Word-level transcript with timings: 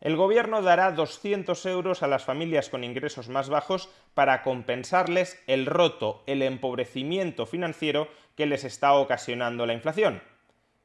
El 0.00 0.16
gobierno 0.16 0.62
dará 0.62 0.92
200 0.92 1.66
euros 1.66 2.02
a 2.02 2.06
las 2.06 2.24
familias 2.24 2.70
con 2.70 2.84
ingresos 2.84 3.28
más 3.28 3.50
bajos 3.50 3.90
para 4.14 4.42
compensarles 4.42 5.38
el 5.46 5.66
roto, 5.66 6.22
el 6.26 6.40
empobrecimiento 6.40 7.44
financiero 7.44 8.08
que 8.34 8.46
les 8.46 8.64
está 8.64 8.94
ocasionando 8.94 9.66
la 9.66 9.74
inflación. 9.74 10.22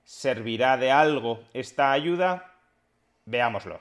¿Servirá 0.04 0.76
de 0.76 0.92
algo 0.92 1.40
esta 1.54 1.94
ayuda? 1.94 2.56
Veámoslo. 3.24 3.80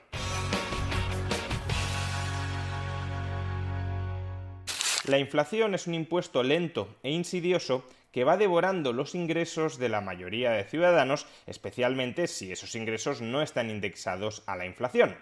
La 5.05 5.19
inflación 5.19 5.75
es 5.75 5.85
un 5.85 5.95
impuesto 5.95 6.43
lento 6.43 6.95
e 7.03 7.11
insidioso 7.11 7.85
que 8.15 8.23
va 8.23 8.37
devorando 8.37 8.93
los 8.93 9.13
ingresos 9.13 9.77
de 9.77 9.89
la 9.89 9.99
mayoría 9.99 10.51
de 10.51 10.63
ciudadanos, 10.63 11.27
especialmente 11.47 12.27
si 12.27 12.49
esos 12.49 12.73
ingresos 12.73 13.19
no 13.19 13.41
están 13.41 13.69
indexados 13.69 14.41
a 14.45 14.55
la 14.55 14.65
inflación. 14.65 15.17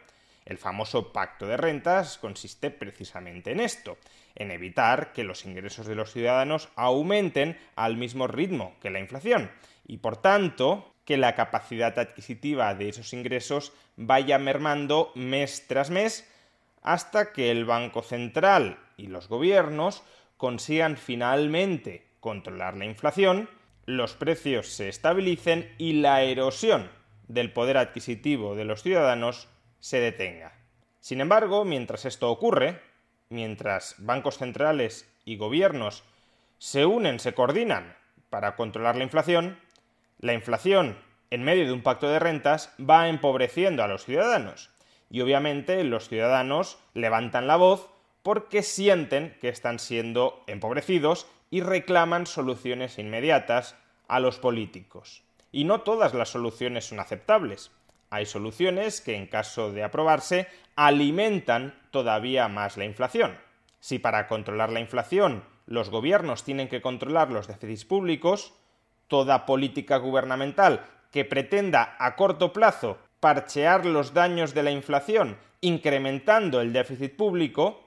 El 0.46 0.60
famoso 0.60 1.12
pacto 1.12 1.48
de 1.48 1.58
rentas 1.58 2.20
consiste 2.20 2.70
precisamente 2.70 3.52
en 3.52 3.62
esto, 3.62 3.98
en 4.36 4.52
evitar 4.52 5.12
que 5.12 5.24
los 5.24 5.44
ingresos 5.44 5.88
de 5.88 5.96
los 5.96 6.12
ciudadanos 6.14 6.70
aumenten 6.76 7.58
al 7.76 7.98
mismo 7.98 8.28
ritmo 8.28 8.76
que 8.80 8.92
la 8.92 9.00
inflación, 9.00 9.50
y 9.88 9.98
por 9.98 10.18
tanto 10.18 10.94
que 11.04 11.18
la 11.18 11.34
capacidad 11.34 11.98
adquisitiva 11.98 12.76
de 12.76 12.90
esos 12.90 13.12
ingresos 13.14 13.74
vaya 13.98 14.38
mermando 14.38 15.12
mes 15.16 15.66
tras 15.68 15.90
mes 15.90 16.30
hasta 16.84 17.34
que 17.34 17.50
el 17.50 17.66
Banco 17.66 18.04
Central 18.04 18.78
y 18.98 19.08
los 19.08 19.30
gobiernos 19.30 20.04
consigan 20.38 20.96
finalmente 20.96 22.13
controlar 22.24 22.78
la 22.78 22.86
inflación, 22.86 23.50
los 23.86 24.14
precios 24.14 24.70
se 24.70 24.88
estabilicen 24.88 25.76
y 25.78 26.00
la 26.00 26.24
erosión 26.24 26.90
del 27.28 27.52
poder 27.52 27.76
adquisitivo 27.76 28.56
de 28.56 28.64
los 28.64 28.82
ciudadanos 28.82 29.50
se 29.82 30.00
detenga. 30.00 30.54
Sin 31.02 31.20
embargo, 31.20 31.66
mientras 31.66 32.06
esto 32.06 32.32
ocurre, 32.32 32.80
mientras 33.28 33.96
bancos 33.98 34.38
centrales 34.38 35.14
y 35.26 35.36
gobiernos 35.36 36.06
se 36.60 36.86
unen, 36.86 37.20
se 37.20 37.34
coordinan 37.34 37.94
para 38.30 38.56
controlar 38.56 38.96
la 38.96 39.04
inflación, 39.04 39.60
la 40.20 40.34
inflación 40.34 40.98
en 41.30 41.44
medio 41.44 41.66
de 41.66 41.74
un 41.74 41.84
pacto 41.84 42.08
de 42.08 42.20
rentas 42.20 42.74
va 42.80 43.10
empobreciendo 43.10 43.84
a 43.84 43.90
los 43.90 44.06
ciudadanos 44.06 44.70
y 45.10 45.20
obviamente 45.20 45.84
los 45.84 46.08
ciudadanos 46.08 46.78
levantan 46.94 47.48
la 47.48 47.58
voz 47.58 47.90
porque 48.24 48.64
sienten 48.64 49.38
que 49.42 49.50
están 49.50 49.78
siendo 49.78 50.42
empobrecidos 50.48 51.28
y 51.54 51.62
reclaman 51.62 52.26
soluciones 52.26 52.98
inmediatas 52.98 53.76
a 54.08 54.20
los 54.20 54.40
políticos. 54.40 55.22
Y 55.52 55.66
no 55.66 55.82
todas 55.82 56.16
las 56.16 56.30
soluciones 56.30 56.88
son 56.88 57.00
aceptables. 57.00 57.70
Hay 58.10 58.26
soluciones 58.26 59.02
que, 59.02 59.16
en 59.16 59.28
caso 59.28 59.72
de 59.72 59.84
aprobarse, 59.84 60.48
alimentan 60.76 61.80
todavía 61.92 62.48
más 62.48 62.76
la 62.76 62.86
inflación. 62.86 63.38
Si 63.80 64.00
para 64.00 64.28
controlar 64.28 64.72
la 64.72 64.80
inflación 64.80 65.44
los 65.68 65.92
gobiernos 65.92 66.44
tienen 66.44 66.70
que 66.70 66.82
controlar 66.82 67.30
los 67.30 67.46
déficits 67.46 67.86
públicos, 67.86 68.56
toda 69.08 69.46
política 69.46 69.98
gubernamental 69.98 70.84
que 71.12 71.24
pretenda 71.24 71.96
a 72.00 72.16
corto 72.16 72.52
plazo 72.52 72.98
parchear 73.20 73.86
los 73.86 74.16
daños 74.16 74.56
de 74.56 74.64
la 74.64 74.72
inflación 74.72 75.38
incrementando 75.62 76.62
el 76.62 76.74
déficit 76.74 77.16
público, 77.16 77.83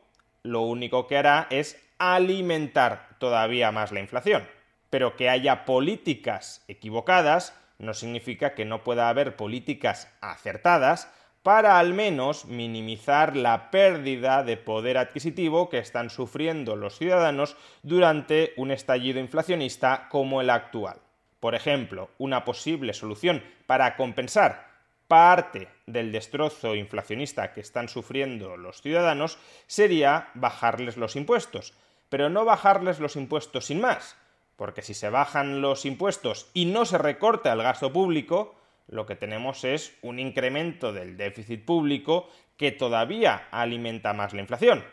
lo 0.46 0.62
único 0.62 1.06
que 1.06 1.18
hará 1.18 1.46
es 1.50 1.80
alimentar 1.98 3.16
todavía 3.18 3.72
más 3.72 3.92
la 3.92 4.00
inflación. 4.00 4.46
Pero 4.90 5.16
que 5.16 5.28
haya 5.28 5.64
políticas 5.64 6.64
equivocadas 6.68 7.54
no 7.78 7.92
significa 7.94 8.54
que 8.54 8.64
no 8.64 8.82
pueda 8.84 9.08
haber 9.08 9.36
políticas 9.36 10.10
acertadas 10.20 11.12
para 11.42 11.78
al 11.78 11.94
menos 11.94 12.46
minimizar 12.46 13.36
la 13.36 13.70
pérdida 13.70 14.42
de 14.42 14.56
poder 14.56 14.98
adquisitivo 14.98 15.68
que 15.68 15.78
están 15.78 16.10
sufriendo 16.10 16.74
los 16.74 16.98
ciudadanos 16.98 17.56
durante 17.82 18.52
un 18.56 18.72
estallido 18.72 19.20
inflacionista 19.20 20.08
como 20.08 20.40
el 20.40 20.50
actual. 20.50 20.98
Por 21.38 21.54
ejemplo, 21.54 22.10
una 22.18 22.44
posible 22.44 22.92
solución 22.94 23.44
para 23.66 23.94
compensar 23.96 24.75
parte 25.08 25.68
del 25.86 26.12
destrozo 26.12 26.74
inflacionista 26.74 27.52
que 27.52 27.60
están 27.60 27.88
sufriendo 27.88 28.56
los 28.56 28.82
ciudadanos 28.82 29.38
sería 29.66 30.30
bajarles 30.34 30.96
los 30.96 31.16
impuestos, 31.16 31.74
pero 32.08 32.28
no 32.28 32.44
bajarles 32.44 33.00
los 33.00 33.16
impuestos 33.16 33.66
sin 33.66 33.80
más, 33.80 34.16
porque 34.56 34.82
si 34.82 34.94
se 34.94 35.10
bajan 35.10 35.60
los 35.60 35.84
impuestos 35.84 36.50
y 36.54 36.66
no 36.66 36.84
se 36.84 36.98
recorta 36.98 37.52
el 37.52 37.62
gasto 37.62 37.92
público, 37.92 38.54
lo 38.88 39.06
que 39.06 39.16
tenemos 39.16 39.64
es 39.64 39.96
un 40.02 40.18
incremento 40.18 40.92
del 40.92 41.16
déficit 41.16 41.64
público 41.64 42.28
que 42.56 42.72
todavía 42.72 43.48
alimenta 43.50 44.12
más 44.12 44.32
la 44.32 44.40
inflación. 44.40 44.84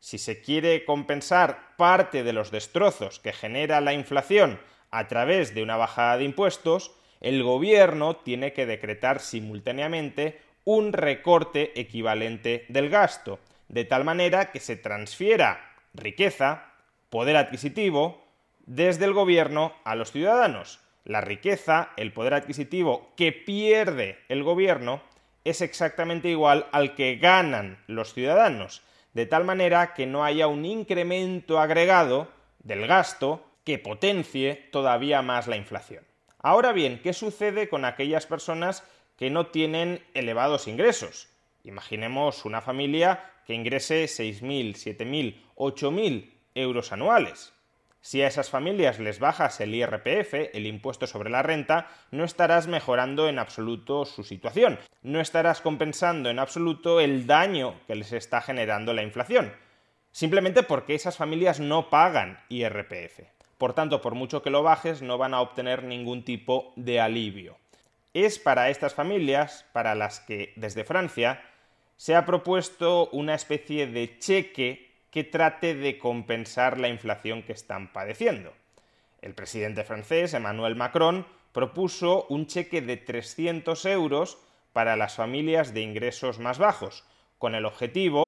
Si 0.00 0.18
se 0.18 0.40
quiere 0.40 0.84
compensar 0.84 1.76
parte 1.76 2.22
de 2.22 2.32
los 2.32 2.50
destrozos 2.50 3.18
que 3.18 3.32
genera 3.32 3.80
la 3.80 3.92
inflación 3.92 4.60
a 4.90 5.08
través 5.08 5.54
de 5.54 5.62
una 5.62 5.76
bajada 5.76 6.18
de 6.18 6.24
impuestos, 6.24 6.92
el 7.20 7.42
gobierno 7.42 8.16
tiene 8.16 8.52
que 8.52 8.66
decretar 8.66 9.20
simultáneamente 9.20 10.40
un 10.64 10.92
recorte 10.92 11.78
equivalente 11.80 12.66
del 12.68 12.90
gasto, 12.90 13.38
de 13.68 13.84
tal 13.84 14.04
manera 14.04 14.50
que 14.50 14.60
se 14.60 14.76
transfiera 14.76 15.74
riqueza, 15.94 16.72
poder 17.10 17.36
adquisitivo, 17.36 18.24
desde 18.66 19.06
el 19.06 19.14
gobierno 19.14 19.72
a 19.84 19.94
los 19.94 20.12
ciudadanos. 20.12 20.80
La 21.04 21.22
riqueza, 21.22 21.90
el 21.96 22.12
poder 22.12 22.34
adquisitivo 22.34 23.12
que 23.16 23.32
pierde 23.32 24.18
el 24.28 24.42
gobierno 24.42 25.00
es 25.44 25.62
exactamente 25.62 26.28
igual 26.28 26.66
al 26.72 26.94
que 26.94 27.16
ganan 27.16 27.78
los 27.86 28.12
ciudadanos, 28.12 28.82
de 29.14 29.24
tal 29.24 29.44
manera 29.44 29.94
que 29.94 30.06
no 30.06 30.24
haya 30.24 30.46
un 30.46 30.66
incremento 30.66 31.58
agregado 31.58 32.28
del 32.58 32.86
gasto 32.86 33.42
que 33.64 33.78
potencie 33.78 34.68
todavía 34.70 35.22
más 35.22 35.46
la 35.46 35.56
inflación. 35.56 36.07
Ahora 36.40 36.72
bien, 36.72 37.00
¿qué 37.02 37.12
sucede 37.12 37.68
con 37.68 37.84
aquellas 37.84 38.26
personas 38.26 38.84
que 39.16 39.30
no 39.30 39.46
tienen 39.48 40.04
elevados 40.14 40.68
ingresos? 40.68 41.28
Imaginemos 41.64 42.44
una 42.44 42.60
familia 42.60 43.32
que 43.46 43.54
ingrese 43.54 44.04
6.000, 44.04 44.74
7.000, 44.74 45.36
8.000 45.56 46.30
euros 46.54 46.92
anuales. 46.92 47.52
Si 48.00 48.22
a 48.22 48.28
esas 48.28 48.48
familias 48.48 49.00
les 49.00 49.18
bajas 49.18 49.60
el 49.60 49.74
IRPF, 49.74 50.54
el 50.54 50.66
impuesto 50.66 51.06
sobre 51.08 51.30
la 51.30 51.42
renta, 51.42 51.88
no 52.12 52.24
estarás 52.24 52.68
mejorando 52.68 53.28
en 53.28 53.40
absoluto 53.40 54.04
su 54.04 54.22
situación, 54.22 54.78
no 55.02 55.20
estarás 55.20 55.60
compensando 55.60 56.30
en 56.30 56.38
absoluto 56.38 57.00
el 57.00 57.26
daño 57.26 57.80
que 57.86 57.96
les 57.96 58.12
está 58.12 58.40
generando 58.40 58.94
la 58.94 59.02
inflación, 59.02 59.52
simplemente 60.12 60.62
porque 60.62 60.94
esas 60.94 61.16
familias 61.16 61.58
no 61.58 61.90
pagan 61.90 62.38
IRPF. 62.48 63.37
Por 63.58 63.74
tanto, 63.74 64.00
por 64.00 64.14
mucho 64.14 64.42
que 64.42 64.50
lo 64.50 64.62
bajes, 64.62 65.02
no 65.02 65.18
van 65.18 65.34
a 65.34 65.40
obtener 65.40 65.82
ningún 65.82 66.24
tipo 66.24 66.72
de 66.76 67.00
alivio. 67.00 67.58
Es 68.14 68.38
para 68.38 68.70
estas 68.70 68.94
familias, 68.94 69.66
para 69.72 69.94
las 69.96 70.20
que 70.20 70.52
desde 70.56 70.84
Francia 70.84 71.42
se 71.96 72.14
ha 72.14 72.24
propuesto 72.24 73.08
una 73.10 73.34
especie 73.34 73.88
de 73.88 74.18
cheque 74.18 74.92
que 75.10 75.24
trate 75.24 75.74
de 75.74 75.98
compensar 75.98 76.78
la 76.78 76.88
inflación 76.88 77.42
que 77.42 77.52
están 77.52 77.92
padeciendo. 77.92 78.52
El 79.20 79.34
presidente 79.34 79.82
francés, 79.82 80.34
Emmanuel 80.34 80.76
Macron, 80.76 81.26
propuso 81.52 82.26
un 82.28 82.46
cheque 82.46 82.80
de 82.80 82.96
300 82.96 83.84
euros 83.86 84.38
para 84.72 84.96
las 84.96 85.16
familias 85.16 85.74
de 85.74 85.80
ingresos 85.80 86.38
más 86.38 86.58
bajos, 86.58 87.04
con 87.38 87.56
el 87.56 87.64
objetivo 87.64 88.27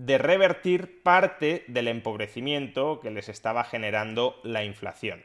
De 0.00 0.16
revertir 0.16 1.02
parte 1.02 1.62
del 1.68 1.86
empobrecimiento 1.86 3.00
que 3.00 3.10
les 3.10 3.28
estaba 3.28 3.64
generando 3.64 4.40
la 4.42 4.64
inflación. 4.64 5.22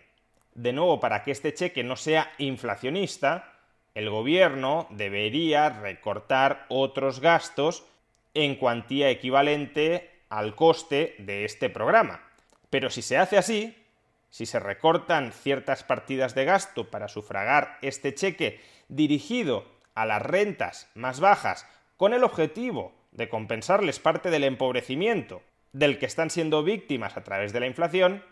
De 0.53 0.74
nuevo, 0.74 1.00
para 1.00 1.24
que 1.24 1.31
este 1.31 1.53
cheque 1.53 1.83
no 1.86 1.95
sea 1.95 2.33
inflacionista, 2.39 3.53
el 3.94 4.09
gobierno 4.09 4.88
debería 4.89 5.69
recortar 5.69 6.65
otros 6.68 7.21
gastos 7.21 7.86
en 8.33 8.56
cuantía 8.56 9.09
equivalente 9.09 10.12
al 10.27 10.56
coste 10.56 11.15
de 11.19 11.45
este 11.45 11.69
programa. 11.69 12.21
Pero 12.69 12.89
si 12.89 13.01
se 13.01 13.18
hace 13.18 13.38
así, 13.38 13.77
si 14.30 14.45
se 14.45 14.59
recortan 14.59 15.31
ciertas 15.31 15.86
partidas 15.86 16.36
de 16.36 16.44
gasto 16.44 16.91
para 16.91 17.07
sufragar 17.07 17.77
este 17.81 18.13
cheque 18.13 18.59
dirigido 18.89 19.75
a 19.95 20.06
las 20.06 20.21
rentas 20.21 20.92
más 20.94 21.19
bajas 21.19 21.68
con 21.97 22.13
el 22.13 22.24
objetivo 22.24 22.94
de 23.12 23.30
compensarles 23.30 24.00
parte 24.00 24.30
del 24.30 24.44
empobrecimiento 24.44 25.42
del 25.71 25.97
que 25.97 26.06
están 26.06 26.30
siendo 26.30 26.63
víctimas 26.63 27.18
a 27.18 27.24
través 27.24 27.51
de 27.53 27.62
la 27.62 27.68
inflación, 27.68 28.24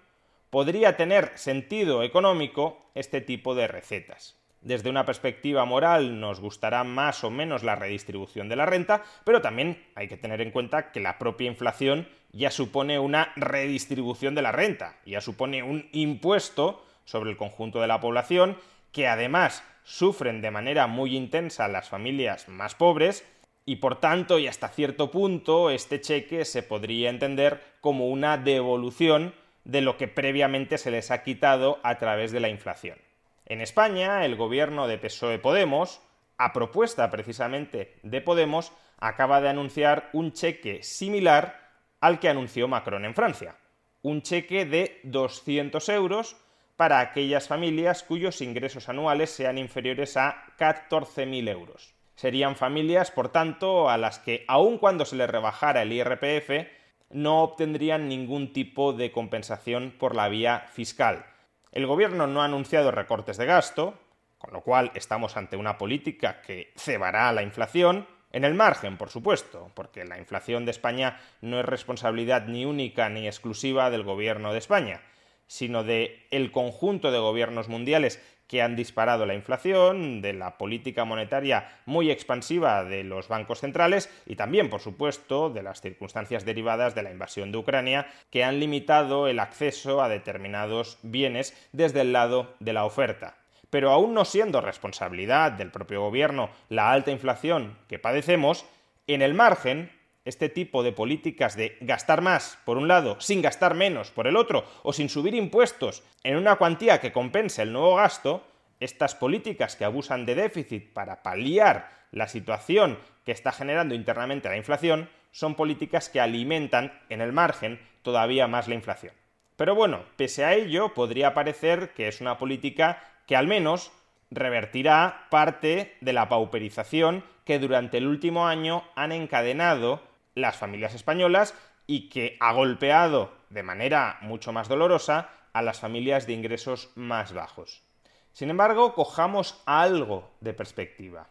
podría 0.50 0.98
tener 0.98 1.32
sentido 1.36 2.04
económico 2.04 2.92
este 2.96 3.22
tipo 3.22 3.56
de 3.56 3.68
recetas. 3.68 4.40
Desde 4.62 4.90
una 4.90 5.06
perspectiva 5.06 5.66
moral 5.66 6.22
nos 6.22 6.40
gustará 6.40 6.86
más 6.86 7.26
o 7.26 7.30
menos 7.30 7.64
la 7.64 7.76
redistribución 7.76 8.48
de 8.48 8.56
la 8.56 8.66
renta, 8.66 9.04
pero 9.26 9.42
también 9.42 9.84
hay 9.96 10.08
que 10.08 10.16
tener 10.16 10.40
en 10.40 10.52
cuenta 10.52 10.92
que 10.92 11.02
la 11.02 11.18
propia 11.18 11.50
inflación 11.50 12.08
ya 12.32 12.50
supone 12.50 12.98
una 12.98 13.34
redistribución 13.36 14.36
de 14.36 14.42
la 14.42 14.54
renta, 14.54 14.96
ya 15.06 15.20
supone 15.20 15.64
un 15.64 15.90
impuesto 15.92 16.86
sobre 17.04 17.30
el 17.30 17.38
conjunto 17.38 17.82
de 17.82 17.88
la 17.88 18.00
población 18.00 18.58
que 18.94 19.08
además 19.08 19.64
sufren 19.84 20.42
de 20.42 20.52
manera 20.52 20.88
muy 20.88 21.18
intensa 21.18 21.68
las 21.68 21.90
familias 21.90 22.48
más 22.48 22.76
pobres 22.76 23.26
y 23.66 23.78
por 23.78 24.00
tanto 24.00 24.40
y 24.40 24.48
hasta 24.48 24.70
cierto 24.70 25.12
punto 25.12 25.70
este 25.70 26.00
cheque 26.00 26.46
se 26.46 26.64
podría 26.64 27.10
entender 27.10 27.62
como 27.82 28.08
una 28.08 28.38
devolución 28.38 29.34
de 29.66 29.82
lo 29.82 29.98
que 29.98 30.08
previamente 30.08 30.78
se 30.78 30.92
les 30.92 31.12
ha 31.12 31.24
quitado 31.24 31.80
a 31.84 31.98
través 31.98 32.32
de 32.32 32.40
la 32.40 32.50
inflación. 32.50 32.98
En 33.46 33.62
España, 33.62 34.26
el 34.26 34.36
gobierno 34.36 34.88
de 34.88 34.98
PSOE 34.98 35.40
Podemos, 35.40 36.02
a 36.38 36.54
propuesta 36.54 37.10
precisamente 37.10 38.00
de 38.04 38.22
Podemos, 38.22 38.72
acaba 38.98 39.42
de 39.42 39.50
anunciar 39.50 40.10
un 40.14 40.34
cheque 40.34 40.84
similar 40.84 41.72
al 42.00 42.20
que 42.20 42.30
anunció 42.30 42.68
Macron 42.68 43.06
en 43.06 43.16
Francia. 43.16 43.56
Un 44.02 44.22
cheque 44.22 44.66
de 44.66 45.00
200 45.04 45.88
euros 45.90 46.36
para 46.76 47.00
aquellas 47.00 47.48
familias 47.48 48.04
cuyos 48.04 48.42
ingresos 48.42 48.90
anuales 48.90 49.30
sean 49.30 49.58
inferiores 49.58 50.18
a 50.18 50.44
14.000 50.58 51.50
euros. 51.50 51.94
Serían 52.16 52.56
familias, 52.56 53.12
por 53.12 53.30
tanto, 53.30 53.90
a 53.90 53.98
las 53.98 54.20
que, 54.20 54.46
aun 54.48 54.78
cuando 54.78 55.06
se 55.06 55.16
les 55.16 55.30
rebajara 55.30 55.82
el 55.82 55.92
IRPF, 55.92 56.68
no 57.10 57.44
obtendrían 57.44 58.08
ningún 58.08 58.54
tipo 58.54 58.94
de 58.94 59.12
compensación 59.12 59.94
por 59.98 60.16
la 60.16 60.30
vía 60.30 60.66
fiscal. 60.72 61.26
El 61.72 61.88
gobierno 61.88 62.28
no 62.28 62.42
ha 62.42 62.46
anunciado 62.46 62.92
recortes 62.92 63.38
de 63.38 63.46
gasto, 63.46 64.00
con 64.38 64.54
lo 64.54 64.62
cual 64.62 64.92
estamos 64.94 65.38
ante 65.38 65.58
una 65.58 65.78
política 65.78 66.42
que 66.42 66.72
cebará 66.76 67.32
la 67.32 67.44
inflación, 67.44 68.08
en 68.32 68.44
el 68.44 68.56
margen, 68.56 68.98
por 68.98 69.10
supuesto, 69.10 69.72
porque 69.76 70.06
la 70.06 70.18
inflación 70.18 70.66
de 70.66 70.72
España 70.72 71.20
no 71.42 71.60
es 71.60 71.66
responsabilidad 71.66 72.48
ni 72.48 72.66
única 72.66 73.08
ni 73.10 73.28
exclusiva 73.28 73.92
del 73.92 74.04
gobierno 74.04 74.52
de 74.52 74.58
España, 74.58 75.02
sino 75.48 75.84
de 75.84 76.26
el 76.32 76.52
conjunto 76.52 77.12
de 77.12 77.20
gobiernos 77.20 77.70
mundiales 77.70 78.22
que 78.48 78.62
han 78.62 78.76
disparado 78.76 79.26
la 79.26 79.34
inflación, 79.34 80.22
de 80.22 80.34
la 80.34 80.58
política 80.58 81.06
monetaria 81.06 81.80
muy 81.86 82.12
expansiva 82.12 82.84
de 82.84 83.04
los 83.04 83.28
bancos 83.28 83.62
centrales 83.62 84.10
y 84.26 84.36
también, 84.36 84.70
por 84.70 84.82
supuesto, 84.82 85.50
de 85.50 85.64
las 85.64 85.82
circunstancias 85.82 86.46
derivadas 86.46 86.94
de 86.94 87.04
la 87.04 87.12
invasión 87.12 87.52
de 87.52 87.58
Ucrania 87.58 88.08
que 88.30 88.44
han 88.44 88.60
limitado 88.60 89.28
el 89.28 89.40
acceso 89.40 90.04
a 90.04 90.10
determinados 90.10 91.00
bienes 91.02 91.56
desde 91.72 92.02
el 92.02 92.14
lado 92.14 92.54
de 92.60 92.74
la 92.74 92.86
oferta. 92.86 93.38
Pero 93.70 93.90
aún 93.90 94.14
no 94.14 94.24
siendo 94.24 94.62
responsabilidad 94.62 95.54
del 95.54 95.72
propio 95.72 96.02
gobierno 96.02 96.52
la 96.70 96.92
alta 96.92 97.10
inflación 97.10 97.78
que 97.88 97.98
padecemos, 97.98 98.66
en 99.08 99.22
el 99.22 99.34
margen 99.34 99.92
este 100.26 100.50
tipo 100.50 100.84
de 100.84 100.92
políticas 100.92 101.56
de 101.56 101.78
gastar 101.82 102.22
más 102.22 102.58
por 102.66 102.78
un 102.78 102.88
lado, 102.88 103.20
sin 103.20 103.42
gastar 103.42 103.74
menos 103.74 104.12
por 104.12 104.28
el 104.28 104.36
otro, 104.36 104.66
o 104.84 104.94
sin 104.94 105.10
subir 105.10 105.36
impuestos 105.36 106.04
en 106.24 106.38
una 106.38 106.56
cuantía 106.56 107.00
que 107.00 107.12
compense 107.12 107.62
el 107.62 107.74
nuevo 107.74 107.96
gasto, 107.96 108.44
estas 108.80 109.16
políticas 109.16 109.76
que 109.76 109.86
abusan 109.86 110.26
de 110.26 110.36
déficit 110.36 110.94
para 110.94 111.24
paliar 111.24 111.90
la 112.12 112.28
situación 112.28 113.00
que 113.26 113.32
está 113.32 113.52
generando 113.52 113.96
internamente 113.96 114.50
la 114.50 114.58
inflación, 114.58 115.10
son 115.32 115.56
políticas 115.56 116.10
que 116.10 116.22
alimentan 116.22 116.94
en 117.10 117.22
el 117.22 117.34
margen 117.34 117.80
todavía 118.02 118.48
más 118.48 118.68
la 118.68 118.76
inflación. 118.76 119.14
Pero 119.56 119.76
bueno, 119.76 120.04
pese 120.16 120.46
a 120.46 120.54
ello, 120.54 120.94
podría 120.94 121.34
parecer 121.34 121.94
que 121.94 122.08
es 122.08 122.22
una 122.22 122.38
política 122.38 123.04
que 123.28 123.36
al 123.36 123.48
menos 123.48 123.92
revertirá 124.32 125.28
parte 125.30 125.96
de 126.02 126.14
la 126.14 126.28
pauperización 126.28 127.24
que 127.46 127.60
durante 127.60 127.98
el 127.98 128.08
último 128.08 128.48
año 128.48 128.84
han 128.96 129.12
encadenado 129.12 130.02
las 130.36 130.58
familias 130.58 130.94
españolas 130.94 131.56
y 131.88 132.10
que 132.10 132.38
ha 132.40 132.54
golpeado 132.54 133.34
de 133.50 133.64
manera 133.64 134.20
mucho 134.22 134.52
más 134.52 134.68
dolorosa 134.68 135.30
a 135.54 135.62
las 135.62 135.80
familias 135.80 136.28
de 136.28 136.34
ingresos 136.34 136.92
más 136.96 137.34
bajos. 137.34 137.84
Sin 138.32 138.50
embargo, 138.50 138.96
cojamos 138.96 139.62
algo 139.66 140.32
de 140.42 140.54
perspectiva. 140.54 141.28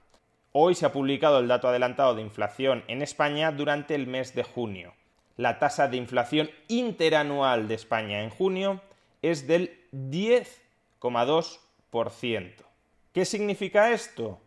Hoy 0.53 0.75
se 0.75 0.87
ha 0.87 0.93
publicado 0.93 1.41
el 1.41 1.49
dato 1.49 1.69
adelantado 1.69 2.15
de 2.15 2.23
inflación 2.23 2.85
en 2.87 3.03
España 3.03 3.51
durante 3.51 3.95
el 3.95 4.07
mes 4.07 4.35
de 4.35 4.45
junio. 4.45 4.95
La 5.37 5.59
tasa 5.59 5.89
de 5.89 5.97
inflación 5.97 6.51
interanual 6.69 7.67
de 7.67 7.75
España 7.75 8.23
en 8.23 8.31
junio 8.31 8.81
es 9.23 9.47
del 9.47 9.81
10,2%. 9.93 12.53
¿Qué 13.13 13.25
significa 13.25 13.91
esto? 13.91 14.39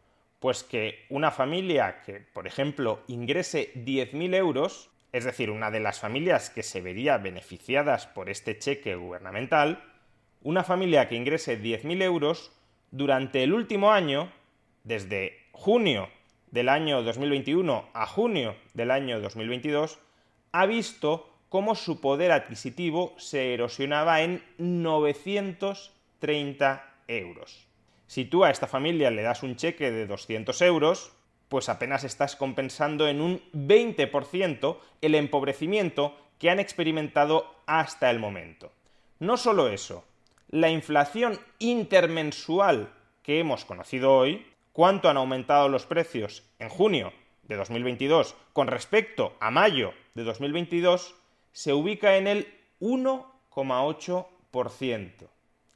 Pues 0.46 0.64
que 0.64 1.06
una 1.10 1.32
familia 1.32 2.04
que, 2.06 2.20
por 2.20 2.46
ejemplo, 2.46 3.02
ingrese 3.08 3.74
10.000 3.74 4.36
euros, 4.36 4.92
es 5.12 5.24
decir, 5.24 5.50
una 5.50 5.72
de 5.72 5.80
las 5.80 6.00
familias 6.00 6.52
que 6.52 6.62
se 6.62 6.82
vería 6.82 7.18
beneficiadas 7.18 8.06
por 8.06 8.30
este 8.30 8.60
cheque 8.60 8.94
gubernamental, 8.94 9.84
una 10.44 10.64
familia 10.64 11.10
que 11.10 11.16
ingrese 11.16 11.60
10.000 11.60 12.04
euros, 12.04 12.52
durante 12.92 13.42
el 13.42 13.54
último 13.54 13.92
año, 13.92 14.32
desde 14.84 15.48
junio 15.52 16.10
del 16.52 16.70
año 16.70 17.02
2021 17.02 17.90
a 17.92 18.06
junio 18.06 18.56
del 18.76 18.92
año 18.92 19.20
2022, 19.22 19.98
ha 20.52 20.68
visto 20.68 21.28
cómo 21.50 21.74
su 21.74 22.00
poder 22.00 22.32
adquisitivo 22.32 23.16
se 23.18 23.56
erosionaba 23.56 24.22
en 24.22 24.44
930 24.60 26.94
euros. 27.08 27.65
Si 28.08 28.26
tú 28.26 28.44
a 28.44 28.52
esta 28.52 28.68
familia 28.68 29.12
le 29.12 29.24
das 29.24 29.44
un 29.44 29.56
cheque 29.56 29.92
de 29.92 30.06
200 30.06 30.62
euros, 30.62 31.14
pues 31.50 31.68
apenas 31.70 32.04
estás 32.04 32.36
compensando 32.36 33.08
en 33.08 33.22
un 33.22 33.42
20% 33.54 34.78
el 35.02 35.16
empobrecimiento 35.16 36.16
que 36.40 36.50
han 36.50 36.60
experimentado 36.60 37.56
hasta 37.66 38.12
el 38.12 38.20
momento. 38.20 38.74
No 39.20 39.38
solo 39.38 39.70
eso, 39.70 40.04
la 40.50 40.70
inflación 40.70 41.40
intermensual 41.60 42.92
que 43.24 43.40
hemos 43.40 43.64
conocido 43.66 44.14
hoy, 44.14 44.46
cuánto 44.74 45.10
han 45.10 45.18
aumentado 45.18 45.70
los 45.70 45.86
precios 45.86 46.44
en 46.60 46.70
junio 46.70 47.14
de 47.44 47.56
2022 47.56 48.36
con 48.54 48.68
respecto 48.68 49.36
a 49.40 49.50
mayo 49.52 49.94
de 50.14 50.24
2022, 50.24 51.16
se 51.52 51.74
ubica 51.74 52.18
en 52.18 52.28
el 52.28 52.48
1,8%. 52.82 55.12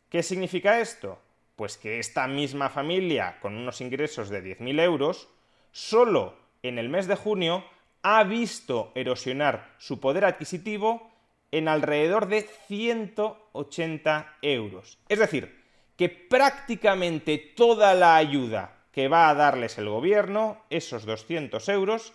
¿Qué 0.10 0.24
significa 0.24 0.80
esto? 0.80 1.20
Pues 1.60 1.76
que 1.76 2.00
esta 2.00 2.26
misma 2.26 2.70
familia 2.70 3.38
con 3.42 3.58
unos 3.58 3.82
ingresos 3.82 4.30
de 4.30 4.42
10.000 4.42 4.82
euros, 4.82 5.28
solo 5.74 6.36
en 6.64 6.80
el 6.80 6.88
mes 6.88 7.06
de 7.06 7.18
junio 7.18 7.66
ha 8.02 8.24
visto 8.24 8.94
erosionar 8.96 9.76
su 9.78 10.00
poder 10.00 10.24
adquisitivo 10.24 11.12
en 11.52 11.68
alrededor 11.68 12.30
de 12.30 12.44
180 12.44 14.38
euros. 14.42 15.00
Es 15.10 15.20
decir, 15.20 15.66
que 15.98 16.08
prácticamente 16.08 17.38
toda 17.58 17.94
la 17.94 18.16
ayuda 18.16 18.78
que 18.94 19.10
va 19.10 19.28
a 19.28 19.36
darles 19.36 19.78
el 19.78 19.90
gobierno, 19.90 20.64
esos 20.70 21.04
200 21.06 21.68
euros, 21.68 22.14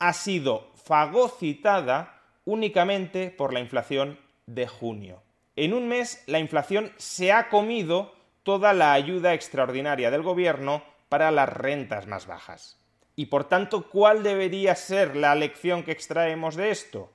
ha 0.00 0.12
sido 0.12 0.70
fagocitada 0.74 2.20
únicamente 2.44 3.30
por 3.30 3.54
la 3.54 3.60
inflación 3.60 4.18
de 4.44 4.68
junio. 4.68 5.22
En 5.56 5.72
un 5.72 5.88
mes 5.88 6.22
la 6.26 6.40
inflación 6.40 6.92
se 6.98 7.32
ha 7.32 7.48
comido 7.48 8.20
toda 8.42 8.72
la 8.72 8.92
ayuda 8.92 9.34
extraordinaria 9.34 10.10
del 10.10 10.22
gobierno 10.22 10.82
para 11.08 11.30
las 11.30 11.48
rentas 11.48 12.06
más 12.06 12.26
bajas. 12.26 12.78
Y 13.16 13.26
por 13.26 13.44
tanto, 13.44 13.88
¿cuál 13.88 14.22
debería 14.22 14.74
ser 14.74 15.16
la 15.16 15.34
lección 15.34 15.82
que 15.82 15.92
extraemos 15.92 16.56
de 16.56 16.70
esto? 16.70 17.10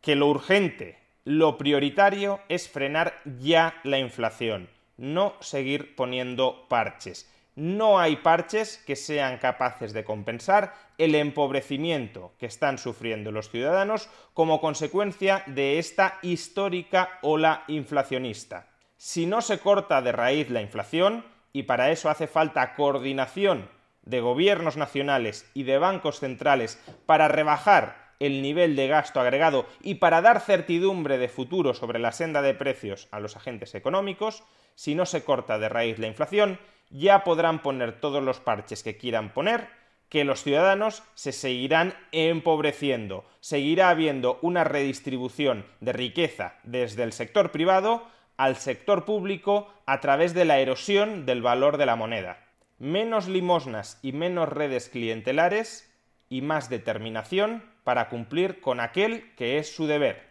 Que 0.00 0.14
lo 0.14 0.26
urgente, 0.26 0.98
lo 1.24 1.56
prioritario 1.58 2.40
es 2.48 2.68
frenar 2.68 3.20
ya 3.40 3.80
la 3.84 3.98
inflación, 3.98 4.68
no 4.96 5.34
seguir 5.40 5.96
poniendo 5.96 6.66
parches 6.68 7.30
no 7.60 7.98
hay 7.98 8.16
parches 8.16 8.78
que 8.86 8.96
sean 8.96 9.36
capaces 9.36 9.92
de 9.92 10.02
compensar 10.02 10.74
el 10.96 11.14
empobrecimiento 11.14 12.32
que 12.38 12.46
están 12.46 12.78
sufriendo 12.78 13.32
los 13.32 13.50
ciudadanos 13.50 14.08
como 14.32 14.62
consecuencia 14.62 15.44
de 15.46 15.78
esta 15.78 16.18
histórica 16.22 17.18
ola 17.20 17.64
inflacionista. 17.68 18.69
Si 19.02 19.24
no 19.24 19.40
se 19.40 19.60
corta 19.60 20.02
de 20.02 20.12
raíz 20.12 20.50
la 20.50 20.60
inflación, 20.60 21.24
y 21.54 21.62
para 21.62 21.90
eso 21.90 22.10
hace 22.10 22.26
falta 22.26 22.74
coordinación 22.74 23.70
de 24.02 24.20
gobiernos 24.20 24.76
nacionales 24.76 25.50
y 25.54 25.62
de 25.62 25.78
bancos 25.78 26.20
centrales 26.20 26.78
para 27.06 27.26
rebajar 27.26 28.12
el 28.18 28.42
nivel 28.42 28.76
de 28.76 28.88
gasto 28.88 29.18
agregado 29.18 29.64
y 29.80 29.94
para 29.94 30.20
dar 30.20 30.42
certidumbre 30.42 31.16
de 31.16 31.30
futuro 31.30 31.72
sobre 31.72 31.98
la 31.98 32.12
senda 32.12 32.42
de 32.42 32.52
precios 32.52 33.08
a 33.10 33.20
los 33.20 33.36
agentes 33.36 33.74
económicos, 33.74 34.44
si 34.74 34.94
no 34.94 35.06
se 35.06 35.24
corta 35.24 35.58
de 35.58 35.70
raíz 35.70 35.98
la 35.98 36.06
inflación, 36.06 36.58
ya 36.90 37.24
podrán 37.24 37.62
poner 37.62 38.00
todos 38.00 38.22
los 38.22 38.38
parches 38.38 38.82
que 38.82 38.98
quieran 38.98 39.32
poner, 39.32 39.66
que 40.10 40.24
los 40.24 40.42
ciudadanos 40.42 41.04
se 41.14 41.32
seguirán 41.32 41.94
empobreciendo, 42.12 43.24
seguirá 43.40 43.88
habiendo 43.88 44.38
una 44.42 44.64
redistribución 44.64 45.64
de 45.80 45.94
riqueza 45.94 46.56
desde 46.64 47.02
el 47.02 47.14
sector 47.14 47.50
privado 47.50 48.06
al 48.40 48.56
sector 48.56 49.04
público 49.04 49.70
a 49.84 50.00
través 50.00 50.32
de 50.32 50.46
la 50.46 50.60
erosión 50.60 51.26
del 51.26 51.42
valor 51.42 51.76
de 51.76 51.84
la 51.84 51.94
moneda. 51.94 52.38
Menos 52.78 53.28
limosnas 53.28 53.98
y 54.00 54.12
menos 54.12 54.48
redes 54.48 54.88
clientelares 54.88 55.94
y 56.30 56.40
más 56.40 56.70
determinación 56.70 57.62
para 57.84 58.08
cumplir 58.08 58.62
con 58.62 58.80
aquel 58.80 59.34
que 59.36 59.58
es 59.58 59.76
su 59.76 59.86
deber, 59.86 60.26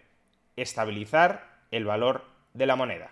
estabilizar 0.55 1.59
el 1.69 1.85
valor 1.85 2.25
de 2.55 2.65
la 2.65 2.75
moneda. 2.75 3.11